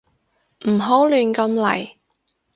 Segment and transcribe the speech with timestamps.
[0.67, 1.91] 唔好亂咁嚟